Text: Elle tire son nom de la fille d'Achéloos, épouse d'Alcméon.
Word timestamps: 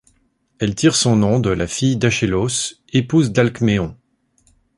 Elle 0.57 0.73
tire 0.73 0.95
son 0.95 1.15
nom 1.15 1.39
de 1.39 1.51
la 1.51 1.67
fille 1.67 1.95
d'Achéloos, 1.95 2.47
épouse 2.91 3.31
d'Alcméon. 3.31 3.95